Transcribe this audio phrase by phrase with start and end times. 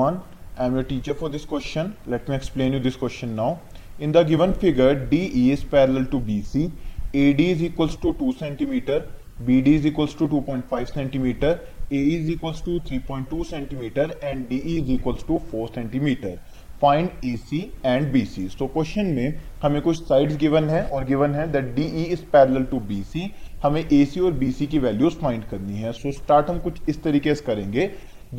[0.00, 0.22] everyone.
[0.56, 1.96] I am your teacher for this question.
[2.06, 3.60] Let me explain you this question now.
[3.98, 6.70] In the given figure, DE is parallel to BC.
[7.14, 9.06] AD is equals to 2 centimeter.
[9.44, 11.60] BD is equals to 2.5 centimeter.
[11.90, 16.38] AE is equals to 3.2 centimeter and DE is equals to 4 centimeter.
[16.82, 21.04] Find A C and B C तो question में हमें कुछ sides given है और
[21.04, 23.30] given है that D E is parallel to B C
[23.62, 26.58] हमें A सी और B सी की वैल्यूज़ फाइंड करनी है सो so, स्टार्ट हम
[26.58, 27.86] कुछ इस तरीके से करेंगे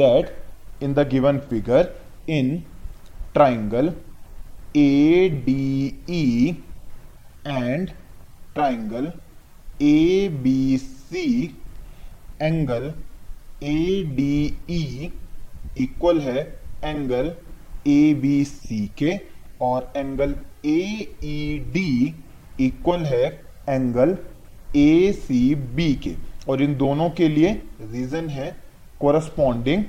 [0.00, 0.32] that
[0.82, 1.94] in the given figure
[2.30, 2.56] in
[3.34, 3.92] triangle
[4.76, 6.56] A D E
[7.46, 7.90] and
[8.54, 9.12] triangle
[9.82, 11.26] A B C
[12.42, 12.92] angle
[14.70, 15.10] E
[15.80, 16.40] equal है
[16.84, 17.32] एंगल
[18.44, 19.18] सी के
[19.62, 20.34] और एंगल
[21.72, 22.14] डी
[22.60, 23.24] इक्वल है
[23.68, 24.16] एंगल
[25.76, 26.14] बी के
[26.50, 27.52] और इन दोनों के लिए
[27.82, 28.50] रीजन है
[29.00, 29.84] कोरस्पॉन्डिंग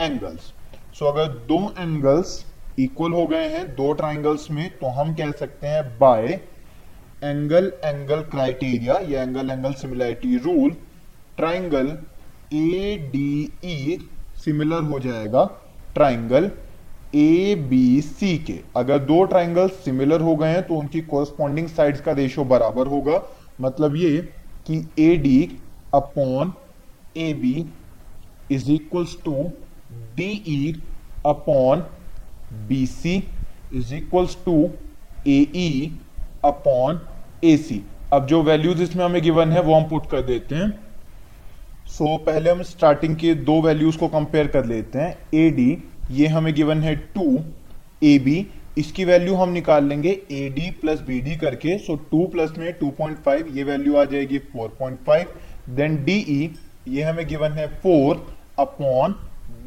[0.00, 0.52] एंगल्स
[0.98, 2.44] सो अगर दो एंगल्स
[2.78, 6.26] इक्वल हो गए हैं, दो ट्राइंगल्स में तो हम कह सकते हैं बाय
[7.24, 10.70] एंगल एंगल क्राइटेरिया या angle angle similarity rule
[11.36, 11.86] triangle
[12.54, 13.98] A D E
[14.44, 15.44] similar हो जाएगा
[15.94, 16.50] ट्राइंगल
[17.16, 22.00] ए बी सी के। अगर दो ट्राइंगल सिमिलर हो गए हैं तो उनकी कोरस्पॉन्डिंग साइड्स
[22.00, 23.22] का रेशो बराबर होगा।
[23.60, 24.16] मतलब ये
[24.66, 25.38] कि A D
[25.94, 26.52] upon
[27.16, 27.54] A B
[28.50, 29.50] is equals to
[30.16, 30.74] D E
[31.26, 31.84] upon
[32.68, 33.16] B C
[33.74, 34.70] is equals to
[35.28, 35.90] A
[36.44, 37.00] upon
[37.44, 40.70] A C अब जो वैल्यूज़ इसमें हमें गिवन है वो हम पुट कर देते हैं।
[41.88, 45.82] सो so, पहले हम स्टार्टिंग के दो वैल्यूज़ को कंपेयर कर लेते हैं। ए डी
[46.10, 47.38] ये हमें गिवन है टू
[48.04, 48.46] ए बी
[48.78, 52.72] इसकी वैल्यू हम निकाल लेंगे A D plus B D करके। सो टू प्लस में
[52.72, 55.32] टू पॉइंट फाइव ये वैल्यू आ जाएगी four point five
[55.76, 56.50] then D E
[56.88, 58.26] ये हमें गिवन है फोर
[58.58, 59.14] अपॉन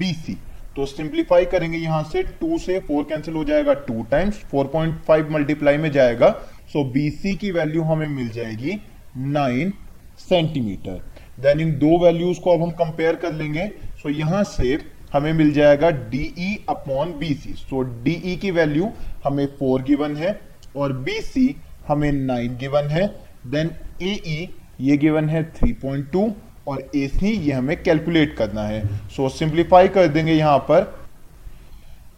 [0.00, 0.36] बी
[0.76, 5.00] तो सिंप्लीफाई करेंगे यहाँ से टू से फोर कैंसिल हो जाएगा two times four point
[5.04, 6.30] five multiply में जाएगा।
[6.72, 8.78] सो बी की वैल्यू हमें मिल जाएगी
[9.16, 9.72] नाइन
[10.18, 11.02] सेंटीमीटर
[11.40, 13.66] देन इन दो वैल्यूज़ को अब हम कंपेयर कर लेंगे।
[14.02, 14.78] सो so यहाँ से
[15.12, 18.90] हमें मिल जाएगा D E upon B C so D E की वैल्यू
[19.24, 20.38] हमें फोर गिवन है
[20.76, 21.54] और बी सी
[21.88, 23.06] हमें नाइन गिवन है।
[23.46, 23.70] देन
[24.02, 24.48] ए e,
[24.80, 26.22] ये गिवन है थ्री पॉइंट टू
[26.68, 30.98] और ए सी ये हमें कैलकुलेट करना है। सो so, सिंप्लीफाई कर देंगे यहाँ पर।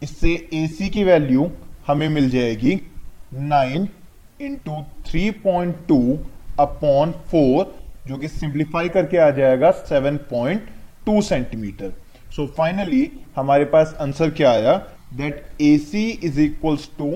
[0.02, 1.50] इससे ए सी की वैल्यू
[1.86, 2.74] हमें मिल जाएगी
[3.34, 3.88] nine
[4.40, 6.18] into three point two
[6.60, 7.74] upon four
[8.08, 10.68] जो कि सिंप्लीफाई करके आ जाएगा seven point
[11.06, 11.92] two centimetre
[12.36, 14.76] so finally हमारे पास आंसर क्या आया?
[15.14, 17.10] That A C is equals to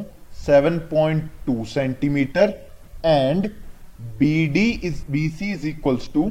[0.46, 2.52] 7.2 centimetre
[3.04, 3.50] and
[4.18, 6.30] B D is B C is equals to